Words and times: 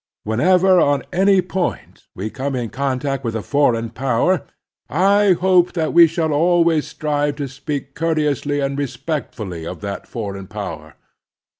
Whenever 0.23 0.79
on 0.79 1.03
any 1.13 1.43
point 1.43 2.07
we 2.15 2.31
come 2.31 2.55
in 2.55 2.69
contact 2.71 3.23
with 3.23 3.35
a 3.35 3.43
foreign 3.43 3.91
power, 3.91 4.47
I 4.89 5.33
hope 5.33 5.73
that 5.73 5.93
we 5.93 6.07
shall 6.07 6.33
always 6.33 6.87
strive 6.87 7.35
to 7.35 7.47
speak 7.47 7.93
cour 7.93 8.15
teoiisly 8.15 8.65
and 8.65 8.79
respectfully 8.79 9.63
of 9.63 9.81
that 9.81 10.07
foreign 10.07 10.47
power. 10.47 10.95